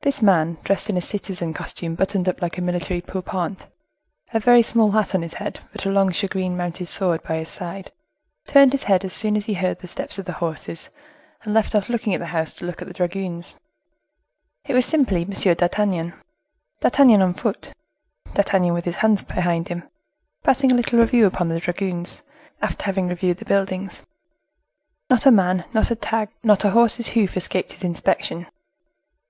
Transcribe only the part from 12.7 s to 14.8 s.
at the dragoons. It